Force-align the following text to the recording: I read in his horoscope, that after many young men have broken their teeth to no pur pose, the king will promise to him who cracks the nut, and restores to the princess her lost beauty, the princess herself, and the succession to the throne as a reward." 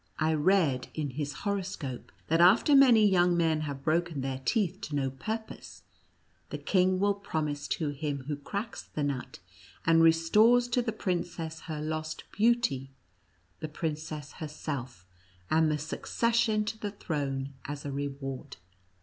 I 0.17 0.33
read 0.33 0.87
in 0.95 1.11
his 1.11 1.31
horoscope, 1.45 2.11
that 2.25 2.41
after 2.41 2.73
many 2.75 3.07
young 3.07 3.37
men 3.37 3.61
have 3.61 3.83
broken 3.83 4.21
their 4.21 4.41
teeth 4.43 4.81
to 4.81 4.95
no 4.95 5.11
pur 5.11 5.37
pose, 5.37 5.83
the 6.49 6.57
king 6.57 6.99
will 6.99 7.13
promise 7.13 7.67
to 7.67 7.89
him 7.91 8.23
who 8.23 8.35
cracks 8.35 8.81
the 8.81 9.03
nut, 9.03 9.37
and 9.85 10.01
restores 10.01 10.67
to 10.69 10.81
the 10.81 10.91
princess 10.91 11.59
her 11.69 11.79
lost 11.83 12.23
beauty, 12.31 12.89
the 13.59 13.69
princess 13.69 14.31
herself, 14.31 15.05
and 15.51 15.69
the 15.69 15.77
succession 15.77 16.65
to 16.65 16.79
the 16.79 16.89
throne 16.89 17.53
as 17.65 17.85
a 17.85 17.91
reward." 17.91 18.57